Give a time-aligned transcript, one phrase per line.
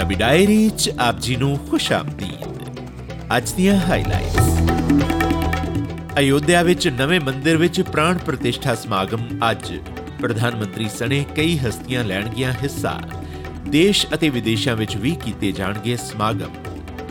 [0.00, 2.78] Punjabi diary 'ਚ ਆਪ ਜੀ ਨੂੰ ਖੁਸ਼ ਆਮਦੀਦ।
[3.36, 4.46] ਅੱਜ ਦੀਆਂ ਹਾਈਲਾਈਟਸ
[6.18, 9.72] ਅਯੋਧਿਆ ਵਿੱਚ ਨਵੇਂ ਮੰਦਿਰ ਵਿੱਚ ਪ੍ਰਾਣ ਪ੍ਰਤਿਸ਼ਠਾ ਸਮਾਗਮ ਅੱਜ।
[10.20, 13.00] ਪ੍ਰਧਾਨ ਮੰਤਰੀ ਸਣੇ ਕਈ ਹਸਤੀਆਂ ਲੈਣਗੀਆਂ ਹਿੱਸਾ।
[13.68, 16.54] ਦੇਸ਼ ਅਤੇ ਵਿਦੇਸ਼ਾਂ ਵਿੱਚ ਵੀ ਕੀਤੇ ਜਾਣਗੇ ਸਮਾਗਮ।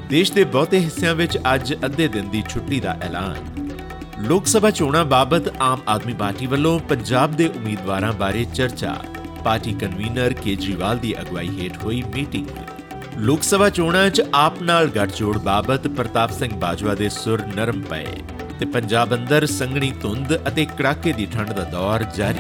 [0.09, 3.70] ਦੇਸ਼ ਦੇ ਬਹੁਤੇ ਹਿੱਸਿਆਂ ਵਿੱਚ ਅੱਜ ਅੱਧੇ ਦਿਨ ਦੀ ਛੁੱਟੀ ਦਾ ਐਲਾਨ।
[4.20, 8.95] ਲੋਕ ਸਭਾ ਚੋਣਾਂ ਬਾਬਤ ਆਮ ਆਦਮੀ ਪਾਰਟੀ ਵੱਲੋਂ ਪੰਜਾਬ ਦੇ ਉਮੀਦਵਾਰਾਂ ਬਾਰੇ ਚਰਚਾ।
[9.44, 12.48] ਪਾਰਟੀ ਕਨਵੀਨਰ ਕੇਜਰੀਵਾਲ ਦੀ ਅਗਵਾਈ ਹੇਠ ਹੋਈ ਮੀਟਿੰਗ।
[13.20, 18.05] ਲੋਕ ਸਭਾ ਚੋਣਾਂ 'ਚ ਆਪ ਨਾਲ ਗੱਠਜੋੜ ਬਾਬਤ ਪ੍ਰਤਾਪ ਸਿੰਘ ਬਾਜਵਾ ਦੇ ਸੁਰ ਨਰਮ ਪਏ
[18.59, 22.40] ਤੇ ਪੰਜਾਬ ਅੰਦਰ ਸੰਘਣੀ ਧੁੰਦ ਅਤੇ ਕੜਾਕੇ ਦੀ ਠੰਡ ਦਾ ਦੌਰ ਜਾਰੀ।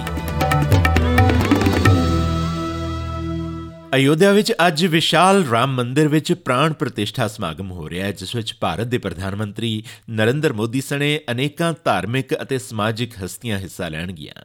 [3.95, 8.55] ਅਯੋਧਿਆ ਵਿੱਚ ਅੱਜ ਵਿਸ਼ਾਲ ਰਾਮ ਮੰਦਿਰ ਵਿੱਚ ਪ੍ਰਾਣ ਪ੍ਰਤਿਸ਼ਠਾ ਸਮਾਗਮ ਹੋ ਰਿਹਾ ਹੈ, ਜਿਸ ਵਿੱਚ
[8.61, 14.43] ਭਾਰਤ ਦੇ ਪ੍ਰਧਾਨ ਮੰਤਰੀ ਨਰਿੰਦਰ ਮੋਦੀ ਸਣੇ ਅਨੇਕਾਂ ਧਾਰਮਿਕ ਅਤੇ ਸਮਾਜਿਕ ਹਸਤੀਆਂ ਹਿੱਸਾ ਲੈਣਗੀਆਂ।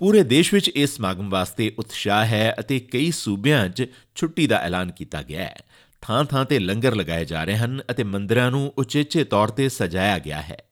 [0.00, 4.90] ਪੂਰੇ ਦੇਸ਼ ਵਿੱਚ ਇਸ ਸਮਾਗਮ ਵਾਸਤੇ ਉਤਸ਼ਾਹ ਹੈ ਅਤੇ ਕਈ ਸੂਬਿਆਂ 'ਚ ਛੁੱਟੀ ਦਾ ਐਲਾਨ
[4.90, 5.62] ਕੀਤਾ ਗਿਆ ਹੈ।
[6.00, 10.42] ਥਾਂ-ਥਾਂ ਤੇ ਲੰਗਰ ਲਗਾਏ ਜਾ ਰਹੇ ਹਨ ਅਤੇ ਮੰਦਿਰਾਂ ਨੂੰ ਉਚੇਚੇ ਤੌਰ ਤੇ ਸਜਾਇਆ ਗਿਆ
[10.42, 10.64] ਹੈ।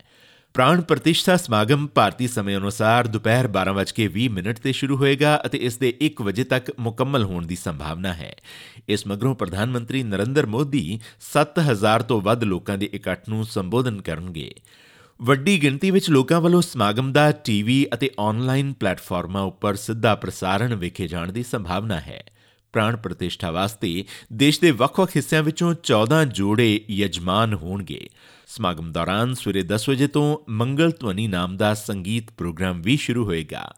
[0.55, 5.95] ਪ੍ਰਾਣ ਪ੍ਰਤਿਸ਼ਠਾ ਸਮਾਗਮ ਭਾਰਤੀ ਸਮੇਂ ਅਨੁਸਾਰ ਦੁਪਹਿਰ 12:20 ਮਿੰਟ ਤੇ ਸ਼ੁਰੂ ਹੋਏਗਾ ਅਤੇ ਇਸ ਦੇ
[6.01, 8.37] 1 ਵਜੇ ਤੱਕ ਮੁਕੰਮਲ ਹੋਣ ਦੀ ਸੰਭਾਵਨਾ ਹੈ।
[8.89, 14.55] ਇਸ ਮਗਰੋਂ ਪ੍ਰਧਾਨ ਮੰਤਰੀ ਨਰਿੰਦਰ ਮੋਦੀ 7000 ਤੋਂ ਵੱਧ ਲੋਕਾਂ ਦੇ ਇਕੱਠ ਨੂੰ ਸੰਬੋਧਨ ਕਰਨਗੇ।
[15.23, 21.09] ਵੱਡੀ ਗਿਣਤੀ ਵਿੱਚ ਲੋਕਾਂ ਵੱਲੋਂ ਸਮਾਗਮ ਦਾ ਟੀਵੀ ਅਤੇ ਆਨਲਾਈਨ ਪਲੇਟਫਾਰਮਾਂ ਉੱਪਰ ਸਿੱਧਾ ਪ੍ਰਸਾਰਣ ਵੇਖੇ
[21.09, 22.25] ਜਾਣ ਦੀ ਸੰਭਾਵਨਾ ਹੈ।
[22.73, 28.09] ਪ੍ਰਾਣ ਪ੍ਰਤਿਸ਼ਠਾ ਵਾਸਤੇ ਦੇਸ਼ ਦੇ ਵੱਖ-ਵੱਖ ਹਿੱਸਿਆਂ ਵਿੱਚੋਂ 14 ਜੋੜੇ ਯਜਮਾਨ ਹੋਣਗੇ।
[28.47, 33.75] ਸਮਾਗਮ ਦੌਰਾਨ ਸਵੇਰੇ 10 ਵਜੇ ਤੋਂ ਮੰਗਲ ਧਵਨੀ ਨਾਮ ਦਾ ਸੰਗੀਤ ਪ੍ਰੋਗਰਾਮ ਵੀ ਸ਼ੁਰੂ ਹੋਏਗਾ।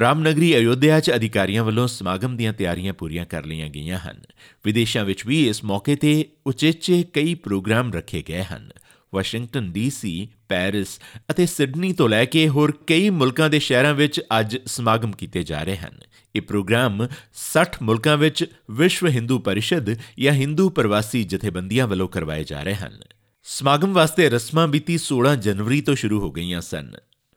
[0.00, 4.20] ਰਾਮਨਗਰੀ, ਅਯੋਧਿਆ 'ਚ ਅਧਿਕਾਰੀਆਂ ਵੱਲੋਂ ਸਮਾਗਮ ਦੀਆਂ ਤਿਆਰੀਆਂ ਪੂਰੀਆਂ ਕਰ ਲਈਆਂ ਗਈਆਂ ਹਨ।
[4.64, 8.70] ਵਿਦੇਸ਼ਾਂ ਵਿੱਚ ਵੀ ਇਸ ਮੌਕੇ ਤੇ ਉਚੇਚੇ ਕਈ ਪ੍ਰੋਗਰਾਮ ਰੱਖੇ ਗਏ ਹਨ।
[9.14, 10.98] ਵਾਸ਼ਿੰਗਟਨ ਡੀਸੀ ਪੈਰਿਸ
[11.30, 15.62] ਅਤੇ ਸਿਡਨੀ ਤੋਂ ਲੈ ਕੇ ਹੋਰ ਕਈ ਮੁਲਕਾਂ ਦੇ ਸ਼ਹਿਰਾਂ ਵਿੱਚ ਅੱਜ ਸਮਾਗਮ ਕੀਤੇ ਜਾ
[15.62, 15.98] ਰਹੇ ਹਨ।
[16.36, 17.06] ਇਹ ਪ੍ਰੋਗਰਾਮ
[17.40, 23.00] 60 ਮੁਲਕਾਂ ਵਿੱਚ ਵਿਸ਼ਵ ਹਿੰਦੂ ਪਰਿਸ਼ਦ ਜਾਂ ਹਿੰਦੂ ਪ੍ਰਵਾਸੀ ਜਥੇਬੰਦੀਆਂ ਵੱਲੋਂ ਕਰਵਾਏ ਜਾ ਰਹੇ ਹਨ।
[23.46, 26.92] ਸਮਾਗਮ ਵਾਸਤੇ ਰਸਮਾਂ ਬੀਤੀ 16 ਜਨਵਰੀ ਤੋਂ ਸ਼ੁਰੂ ਹੋ ਗਈਆਂ ਸਨ।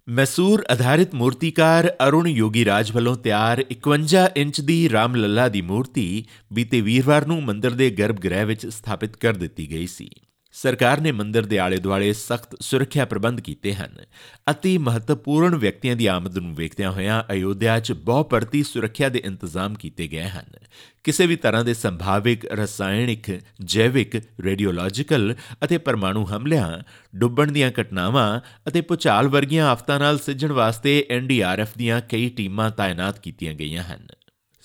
[0.08, 6.06] ਮੈਸੂਰ ਆਧਾਰਿਤ ਮੂਰਤੀਕਾਰ ਅਰੁਣ ਯੋਗੀ ਰਾਜ ਵੱਲੋਂ ਤਿਆਰ 51 ਇੰਚ ਦੀ ਰਾਮ ਲੱਲਾ ਦੀ ਮੂਰਤੀ
[6.54, 10.10] ਬੀਤੇ ਵੀਰਵਾਰ ਨੂੰ ਮੰਦਿਰ ਦੇ ਗਰਭਗ੍ਰਹਿ ਵਿੱਚ ਸਥਾਪਿਤ ਕਰ ਦਿੱਤੀ ਗਈ ਸੀ।
[10.64, 13.98] ਸਰਕਾਰ ਨੇ ਮੰਦਿਰ ਦੇ ਆਲੇ-ਦੁਆਲੇ ਸਖਤ ਸੁਰੱਖਿਆ ਪ੍ਰਬੰਧ ਕੀਤੇ ਹਨ
[14.52, 20.08] ਅਤੀ ਮਹੱਤਵਪੂਰਨ ਵਿਅਕਤੀਆਂ ਦੀ ਆਮਦ ਨੂੰ ਵੇਖਦਿਆਂ ਹੋਇਆਂ ਅਯੋਧਿਆ 'ਚ ਬਹੁਪਰਤੀ ਸੁਰੱਖਿਆ ਦੇ ਇੰਤਜ਼ਾਮ ਕੀਤੇ
[20.08, 20.46] ਗਏ ਹਨ।
[21.04, 26.84] ਕਿਸੇ ਵੀ ਤਰ੍ਹਾਂ ਦੇ ਸੰਭਾਵਿਕ ਰਸਾਇਣਿਕ, ਜੈਵਿਕ, ਰੇਡੀਓਲੋਜੀਕਲ ਅਤੇ ਪਰਮਾਣੂ ਹਮਲਿਆਂ,
[27.16, 33.20] ਡੁੱਬਣ ਦੀਆਂ ਘਟਨਾਵਾਂ ਅਤੇ ਪੁਚਾਲ ਵਰਗੀਆਂ ਆਫਤਾਂ ਨਾਲ ਸਿੱਝਣ ਵਾਸਤੇ ਐਨਡੀਆਰਐਫ ਦੀਆਂ ਕਈ ਟੀਮਾਂ ਤਾਇਨਾਤ
[33.20, 34.08] ਕੀਤੀਆਂ ਗਈਆਂ ਹਨ।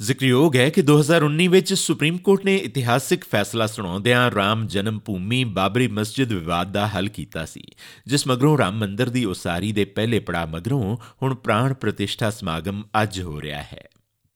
[0.02, 5.88] ਜ਼ਿਕਰਯੋਗ ਹੈ ਕਿ 2019 ਵਿੱਚ ਸੁਪਰੀਮ ਕੋਰਟ ਨੇ ਇਤਿਹਾਸਿਕ ਫੈਸਲਾ ਸੁਣਾਉਂਦਿਆਂ ਰਾਮ ਜਨਮ ਭੂਮੀ ਬਾਬਰੀ
[5.88, 7.62] ਮਸਜਿਦ ਵਿਵਾਦ ਦਾ ਹੱਲ ਕੀਤਾ ਸੀ,
[8.06, 13.20] ਜਿਸ ਮਗਰੋਂ ਰਾਮ ਮੰਦਿਰ ਦੀ ਉਸਾਰੀ ਦੇ ਪਹਿਲੇ ਪੜਾਅ ਮਗਰੋਂ ਹੁਣ ਪ੍ਰਾਣ ਪ੍ਰਤਿਸ਼ਠਾ ਸਮਾਗਮ ਅੱਜ
[13.20, 13.84] ਹੋ ਰਿਹਾ ਹੈ।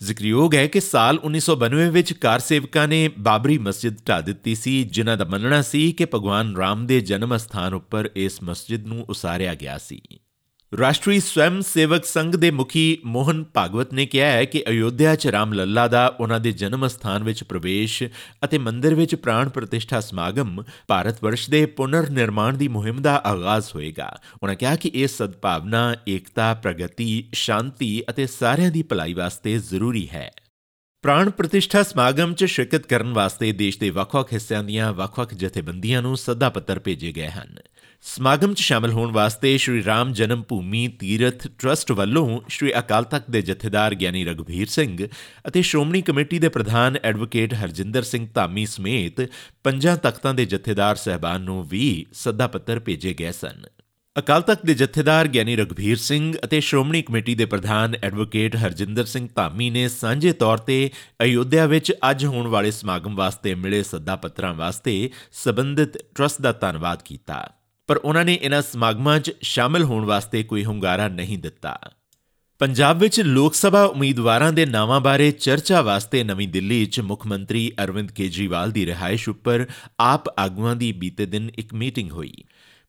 [0.03, 5.17] ਜ਼ਿਕਰਯੋਗ ਹੈ ਕਿ ਸਾਲ 1992 ਵਿੱਚ ਕਾਰ ਸੇਵਕਾਂ ਨੇ ਬਾਬਰੀ ਮਸਜਿਦ ਢਾ ਦਿੱਤੀ ਸੀ, ਜਿਨ੍ਹਾਂ
[5.17, 9.79] ਦਾ ਮੰਨਣਾ ਸੀ ਕਿ ਭਗਵਾਨ ਰਾਮ ਦੇ ਜਨਮ ਸਥਾਨ ਉੱਪਰ ਇਸ ਮਸਜਿਦ ਨੂੰ ਉਸਾਰਿਆ ਗਿਆ
[9.79, 10.01] ਸੀ।
[10.79, 15.53] ਰਾਸ਼ਟਰੀ ਸਵੈਮ ਸੇਵਕ ਸੰਘ ਦੇ ਮੁਖੀ ਮੋਹਨ ਭਾਗਵਤ ਨੇ ਕਿਹਾ ਹੈ ਕਿ ਅਯੋਧਿਆ 'ਚ ਰਾਮ
[15.53, 18.03] ਲੱਲਾ ਦਾ ਉਹਨਾਂ ਦੇ ਜਨਮ ਸਥਾਨ ਵਿੱਚ ਪ੍ਰਵੇਸ਼
[18.45, 23.67] ਅਤੇ ਮੰਦਿਰ ਵਿੱਚ ਪ੍ਰਾਣ ਪ੍ਰਤਿਸ਼ਠਾ ਸਮਾਗਮ ਭਾਰਤ ਵਰਸ਼ ਦੇ ਪੁਨਰ ਨਿਰਮਾਣ ਦੀ ਮੁਹਿੰਮ ਦਾ ਆਗਾਜ਼
[23.75, 30.09] ਹੋਏਗਾ। ਉਹਨਾਂ ਕਿਹਾ ਕਿ ਇਹ ਸਦਭਾਵਨਾ, ਏਕਤਾ, ਪ੍ਰਗਤੀ, ਸ਼ਾਂਤੀ ਅਤੇ ਸਾਰਿਆਂ ਦੀ ਭਲਾਈ ਵਾਸਤੇ ਜ਼ਰੂਰੀ
[30.09, 30.31] ਹੈ।
[31.03, 36.17] ਪ੍ਰਾਣ ਪ੍ਰਤਿਸ਼ਠਾ ਸਮਾਗਮ 'ਚ ਸ਼ਿਰਕਤ ਕਰਨ ਵਾਸਤੇ ਦੇਸ਼ ਦੇ ਵੱਖ-ਵੱਖ ਹਿੱਸਿਆਂ ਦੀਆਂ ਵੱਖ-ਵੱਖ ਜਥੇਬੰਦੀਆਂ ਨੂੰ
[36.17, 37.57] ਸੱਦਾ ਪੱਤਰ ਭੇਜੇ ਗਏ ਹਨ।
[38.05, 43.31] ਸਮਾਗਮ 'ਚ ਸ਼ਾਮਲ ਹੋਣ ਵਾਸਤੇ ਸ਼੍ਰੀ ਰਾਮ ਜਨਮ ਭੂਮੀ ਤੀਰਥ ਟਰਸਟ ਵੱਲੋਂ ਸ਼੍ਰੀ ਅਕਾਲ ਤਖਤ
[43.31, 45.07] ਦੇ ਜਥੇਦਾਰ ਗਿਆਨੀ ਰਗਵੀਰ ਸਿੰਘ
[45.49, 49.21] ਅਤੇ ਸ਼੍ਰੋਮਣੀ ਕਮੇਟੀ ਦੇ ਪ੍ਰਧਾਨ ਐਡਵੋਕੇਟ ਹਰਜਿੰਦਰ ਸਿੰਘ ਧਾਮੀ ਸਮੇਤ
[49.65, 53.67] ਪੰਜਾਂ ਤਖਤਾਂ ਦੇ ਜਥੇਦਾਰ ਸਹਿਬਾਨ ਨੂੰ ਵੀ ਸੱਦਾ ਪੱਤਰ ਭੇਜੇ ਗਏ ਸਨ।
[54.19, 59.29] ਅਕਾਲ ਤਖਤ ਦੇ ਜਥੇਦਾਰ ਗਿਆਨੀ ਰਗਵੀਰ ਸਿੰਘ ਅਤੇ ਸ਼੍ਰੋਮਣੀ ਕਮੇਟੀ ਦੇ ਪ੍ਰਧਾਨ ਐਡਵੋਕੇਟ ਹਰਜਿੰਦਰ ਸਿੰਘ
[59.35, 60.91] ਧਾਮੀ ਨੇ ਸਾਂਝੇ ਤੌਰ ਤੇ
[61.23, 67.03] ਅਯੋਧਿਆ ਵਿੱਚ ਅੱਜ ਹੋਣ ਵਾਲੇ ਸਮਾਗਮ ਵਾਸਤੇ ਮਿਲੇ ਸੱਦਾ ਪੱਤਰਾਂ ਵਾਸਤੇ ਸਬੰਧਿਤ ਟਰਸਟ ਦਾ ਧੰਨਵਾਦ
[67.03, 67.56] ਕੀਤਾ।
[67.87, 71.79] ਪਰ ਉਹਨਾਂ ਨੇ ਇਹਨਾਂ ਸਮਾਗਮਾਂ 'ਚ ਸ਼ਾਮਲ ਹੋਣ ਵਾਸਤੇ ਕੋਈ ਹੁੰਗਾਰਾ ਨਹੀਂ ਦਿੱਤਾ।
[72.59, 77.73] ਪੰਜਾਬ ਵਿੱਚ ਲੋਕ ਸਭਾ ਉਮੀਦਵਾਰਾਂ ਦੇ ਨਾਵਾਂ ਬਾਰੇ ਚਰਚਾ ਵਾਸਤੇ ਨਵੀਂ ਦਿੱਲੀ 'ਚ ਮੁੱਖ ਮੰਤਰੀ
[77.85, 79.67] ਅਰਵਿੰਦ ਕੇਜਰੀਵਾਲ ਦੀ ਰਿਹਾਇਸ਼ ਉੱਪਰ
[80.01, 82.33] ਆਪ ਆਗੂਆਂ ਦੀ ਬੀਤੇ ਦਿਨ ਇੱਕ ਮੀਟਿੰਗ ਹੋਈ।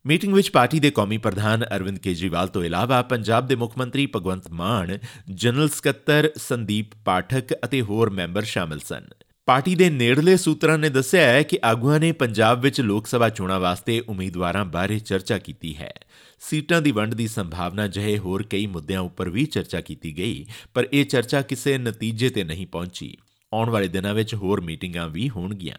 [0.06, 4.52] ਮੀਟਿੰਗ ਵਿੱਚ ਪਾਰਟੀ ਦੇ ਕੌਮੀ ਪ੍ਰਧਾਨ ਅਰਵਿੰਦ ਕੇਜਰੀਵਾਲ ਤੋਂ ਇਲਾਵਾ ਪੰਜਾਬ ਦੇ ਮੁੱਖ ਮੰਤਰੀ ਭਗਵੰਤ
[4.52, 4.98] ਮਾਨ,
[5.30, 9.06] ਜਨਰਲ ਸਕੱਤਰ ਸੰਦੀਪ ਪਾਠਕ ਅਤੇ ਹੋਰ ਮੈਂਬਰ ਸ਼ਾਮਲ ਸਨ।
[9.48, 13.60] ਪਾਰਟੀ ਦੇ ਨੇੜਲੇ ਸੂਤਰਾਂ ਨੇ ਦੱਸਿਆ ਹੈ ਕਿ ਆਗੂਆਂ ਨੇ ਪੰਜਾਬ ਵਿੱਚ ਲੋਕ ਸਭਾ ਚੋਣਾਂ
[13.60, 15.94] ਵਾਸਤੇ ਉਮੀਦਵਾਰਾਂ ਬਾਰੇ ਚਰਚਾ ਕੀਤੀ ਹੈ।
[16.40, 20.88] ਸੀਟਾਂ ਦੀ ਵੰਡ ਦੀ ਸੰਭਾਵਨਾ ਜਿਹੇ ਹੋਰ ਕਈ ਮੁੱਦਿਆਂ ਉੱਪਰ ਵੀ ਚਰਚਾ ਕੀਤੀ ਗਈ, ਪਰ
[20.94, 23.18] ਇਹ ਚਰਚਾ ਕਿਸੇ ਨਤੀਜੇ ਤੇ ਨਹੀਂ ਪਹੁੰਚੀ।
[23.54, 25.78] ਆਉਣ ਵਾਲੇ ਦਿਨਾਂ ਵਿੱਚ ਹੋਰ ਮੀਟਿੰਗਾਂ ਵੀ ਹੋਣਗੀਆਂ।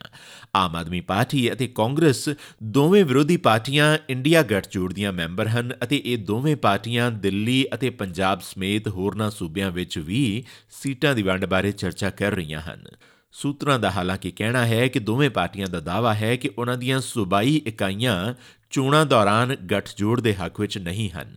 [0.56, 2.28] ਆਮ ਆਦਮੀ ਪਾਰਟੀ ਅਤੇ ਕਾਂਗਰਸ
[2.62, 8.40] ਦੋਵੇਂ ਵਿਰੋਧੀ ਪਾਰਟੀਆਂ ਇੰਡੀਆ ਗੱਠਜੋੜ ਦੀਆਂ ਮੈਂਬਰ ਹਨ ਅਤੇ ਇਹ ਦੋਵੇਂ ਪਾਰਟੀਆਂ ਦਿੱਲੀ ਅਤੇ ਪੰਜਾਬ
[8.40, 10.44] ਸਮੇਤ ਹੋਰਨਾਂ ਸੂਬਿਆਂ ਵਿੱਚ ਵੀ
[10.82, 12.86] ਸੀਟਾਂ ਦੀ ਵੰਡ ਬਾਰੇ ਚਰਚਾ ਕਰ ਰਹੀਆਂ ਹਨ।
[13.32, 17.56] ਸੂਤਰਾਂ ਦਾ ਹਾਲਾਂਕਿ ਕਹਿਣਾ ਹੈ ਕਿ ਦੋਵੇਂ ਪਾਰਟੀਆਂ ਦਾ ਦਾਅਵਾ ਹੈ ਕਿ ਉਹਨਾਂ ਦੀਆਂ ਸੂਬਾਈ
[17.66, 18.34] ਇਕਾਈਆਂ
[18.70, 21.36] ਚੋਣਾਂ ਦੌਰਾਨ ਗੱਠਜੋੜ ਦੇ ਹੱਕ ਵਿੱਚ ਨਹੀਂ ਹਨ।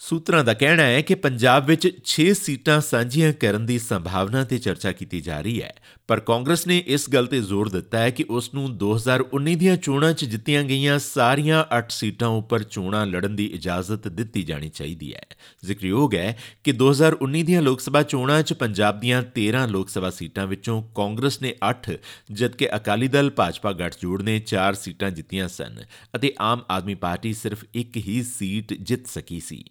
[0.00, 4.92] ਸੂਤਰਾਂ ਦਾ ਕਹਿਣਾ ਹੈ ਕਿ ਪੰਜਾਬ ਵਿੱਚ 6 ਸੀਟਾਂ ਸਾਂਝੀਆਂ ਕਰਨ ਦੀ ਸੰਭਾਵਨਾ ਤੇ ਚਰਚਾ
[4.92, 5.74] ਕੀਤੀ ਜਾ ਰਹੀ ਹੈ।
[6.08, 10.12] ਪਰ ਕਾਂਗਰਸ ਨੇ ਇਸ ਗੱਲ ਤੇ ਜ਼ੋਰ ਦਿੱਤਾ ਹੈ ਕਿ ਉਸ ਨੂੰ 2019 ਦੀਆਂ ਚੋਣਾਂ
[10.12, 15.26] 'ਚ ਜਿੱਤੀਆਂ ਗਈਆਂ ਸਾਰੀਆਂ 8 ਸੀਟਾਂ ਉੱਪਰ ਚੋਣਾਂ ਲੜਨ ਦੀ ਇਜਾਜ਼ਤ ਦਿੱਤੀ ਜਾਣੀ ਚਾਹੀਦੀ ਹੈ।
[15.64, 20.46] ਜ਼ਿਕਰਯੋਗ ਹੈ ਕਿ 2019 ਦੀਆਂ ਲੋਕ ਸਭਾ ਚੋਣਾਂ 'ਚ ਪੰਜਾਬ ਦੀਆਂ 13 ਲੋਕ ਸਭਾ ਸੀਟਾਂ
[20.46, 21.96] ਵਿੱਚੋਂ ਕਾਂਗਰਸ ਨੇ 8
[22.32, 25.84] ਜਦਕਿ ਅਕਾਲੀ ਦਲ ਭਾਜਪਾ ਗੱਠਜੋੜ ਨੇ 4 ਸੀਟਾਂ ਜਿੱਤੀਆਂ ਸਨ
[26.16, 29.64] ਅਤੇ ਆਮ ਆਦਮੀ ਪਾਰਟੀ ਸਿਰਫ ਇੱਕ ਹੀ ਸੀਟ ਜਿੱਤ ਸਕੀ ਸੀ।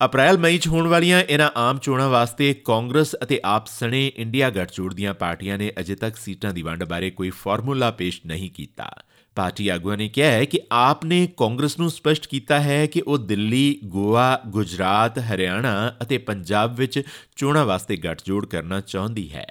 [0.00, 4.92] ਅਪ੍ਰੈਲ ਮਈ 'ਚ ਹੋਣ ਵਾਲੀਆਂ ਇਹਨਾਂ ਆਮ ਚੋਣਾਂ ਵਾਸਤੇ ਕਾਂਗਰਸ ਅਤੇ ਆਪ ਸਣੇ ਇੰਡੀਆ ਗੱਠਜੋੜ
[4.94, 8.90] ਦੀਆਂ ਪਾਰਟੀਆਂ ਨੇ ਅਜੇ ਤੱਕ ਸੀਟਾਂ ਦੀ ਵੰਡ ਬਾਰੇ ਕੋਈ ਫਾਰਮੂਲਾ ਪੇਸ਼ ਨਹੀਂ ਕੀਤਾ।
[9.36, 13.18] ਪਾਰਟੀ ਆਗੂਆਂ ਨੇ ਕਿਹਾ ਹੈ ਕਿ ਆਪ ਨੇ ਕਾਂਗਰਸ ਨੂੰ ਸਪਸ਼ਟ ਕੀਤਾ ਹੈ ਕਿ ਉਹ
[13.18, 17.02] ਦਿੱਲੀ, ਗੋਆ, ਗੁਜਰਾਤ, ਹਰਿਆਣਾ ਅਤੇ ਪੰਜਾਬ ਵਿੱਚ
[17.36, 19.46] ਚੋਣਾਂ ਵਾਸਤੇ ਗੱਠਜੋੜ ਕਰਨਾ ਚਾਹੁੰਦੀ ਹੈ।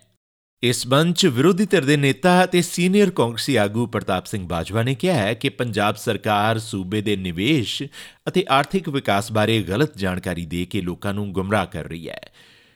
[0.63, 5.15] ਇਸ ਬੰਚ ਵਿਰੋਧੀ ਧਿਰ ਦੇ ਨੇਤਾ ਅਤੇ ਸੀਨੀਅਰ ਕਾਂਗਰਸੀ ਆਗੂ ਪ੍ਰਤਾਪ ਸਿੰਘ ਬਾਜਵਾ ਨੇ ਕਿਹਾ
[5.15, 7.83] ਹੈ ਕਿ ਪੰਜਾਬ ਸਰਕਾਰ ਸੂਬੇ ਦੇ ਨਿਵੇਸ਼
[8.27, 12.31] ਅਤੇ ਆਰਥਿਕ ਵਿਕਾਸ ਬਾਰੇ ਗਲਤ ਜਾਣਕਾਰੀ ਦੇ ਕੇ ਲੋਕਾਂ ਨੂੰ ਗੁੰਮਰਾਹ ਕਰ ਰਹੀ ਹੈ।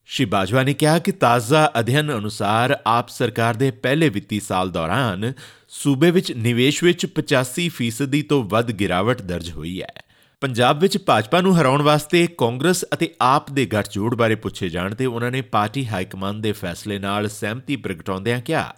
[0.05, 5.33] ਸ਼੍ਰੀ ਬਾਜਵਾ ਨੇ ਕਿਹਾ ਕਿ ਤਾਜ਼ਾ ਅਧਿਐਨ ਅਨੁਸਾਰ ਆਪ ਸਰਕਾਰ ਦੇ ਪਹਿਲੇ ਵਿੱਤੀ ਸਾਲ ਦੌਰਾਨ
[5.69, 10.12] ਸੂਬੇ ਵਿੱਚ ਨਿਵੇਸ਼ ਵਿੱਚ 85% ਤੋਂ ਵੱਧ ਗਿਰਾਵਟ ਦਰਜ ਹੋਈ ਹੈ।
[10.43, 15.05] ਪੰਜਾਬ ਵਿੱਚ ਭਾਜਪਾ ਨੂੰ ਹਰਾਉਣ ਵਾਸਤੇ ਕਾਂਗਰਸ ਅਤੇ ਆਪ ਦੇ ਗੱਠਜੋੜ ਬਾਰੇ ਪੁੱਛੇ ਜਾਣ ਤੇ
[15.05, 18.75] ਉਹਨਾਂ ਨੇ ਪਾਰਟੀ ਹਾਈ ਕਮਾਂਡ ਦੇ ਫੈਸਲੇ ਨਾਲ ਸਹਿਮਤੀ ਪ੍ਰਗਟਾਉਂਦਿਆਂ ਕਿਹਾ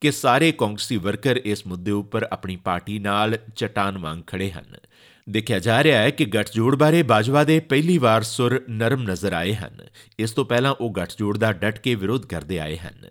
[0.00, 4.76] ਕਿ ਸਾਰੇ ਕਾਂਗਰਸੀ ਵਰਕਰ ਇਸ ਮੁੱਦੇ ਉੱਪਰ ਆਪਣੀ ਪਾਰਟੀ ਨਾਲ ਚਟਾਨ ਵਾਂਗ ਖੜੇ ਹਨ।
[5.30, 9.54] ਦੇਖਿਆ ਜਾ ਰਿਹਾ ਹੈ ਕਿ ਗੱਠਜੋੜ ਬਾਰੇ ਬਾਜਵਾ ਦੇ ਪਹਿਲੀ ਵਾਰ ਸੁਰ ਨਰਮ ਨਜ਼ਰ ਆਏ
[9.54, 9.80] ਹਨ।
[10.18, 13.06] ਇਸ ਤੋਂ ਪਹਿਲਾਂ ਉਹ ਗੱਠਜੋੜ ਦਾ ਡਟ ਕੇ ਵਿਰੋਧ ਕਰਦੇ ਆਏ ਹਨ।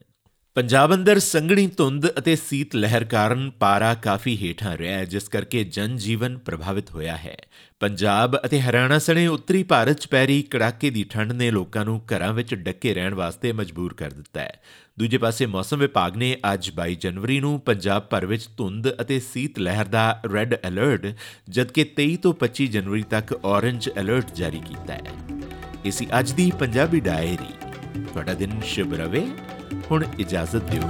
[0.58, 5.64] ਪੰਜਾਬ ਅੰਦਰ ਸੰਘਣੀ ਧੁੰਦ ਅਤੇ ਸੀਤ ਲਹਿਰ ਕਾਰਨ ਪਾਰਾ ਕਾਫੀ ਹੇਠਾਂ ਰਿਹਾ ਹੈ, ਜਿਸ ਕਰਕੇ
[5.64, 7.38] ਜਨ ਜੀਵਨ ਪ੍ਰਭਾਵਿਤ ਹੋਇਆ ਹੈ।
[7.80, 12.34] ਪੰਜਾਬ ਅਤੇ ਹਰਿਆਣਾ ਸਣੇ ਉੱਤਰੀ ਭਾਰਤ 'ਚ ਪੈਰੀ ਕੜਾਕੇ ਦੀ ਠੰਡ ਨੇ ਲੋਕਾਂ ਨੂੰ ਘਰਾਂ
[12.34, 14.62] ਵਿੱਚ ਡੱਕੇ ਰਹਿਣ ਵਾਸਤੇ ਮਜਬੂਰ ਕਰ ਦਿੱਤਾ ਹੈ।
[15.00, 19.60] ਦੂਜੇ ਪਾਸੇ ਮੌਸਮ ਵਿਭਾਗ ਨੇ ਅੱਜ 22 ਜਨਵਰੀ ਨੂੰ ਪੰਜਾਬ ਭਰ ਵਿੱਚ ਧੁੰਦ ਅਤੇ ਸੀਤ
[19.60, 21.16] ਲਹਿਰ ਦਾ ਰੈੱਡ ਅਲਰਟ,
[21.50, 25.14] ਜਦਕਿ 23 ਤੋਂ 25 ਜਨਵਰੀ ਤੱਕ ਔਰੇਂਜ ਅਲਰਟ ਜਾਰੀ ਕੀਤਾ ਹੈ।
[25.86, 27.54] ਇਸੀ ਅੱਜ ਦੀ ਪੰਜਾਬੀ ਡਾਇਰੀ।
[28.04, 29.28] ਤੁਹਾਡਾ ਦਿਨ ਸ਼ੁਭ ਰਵੇ।
[29.92, 30.82] ਹੁਣ ਇਜਾਜ਼ਤ ਦਿਓ।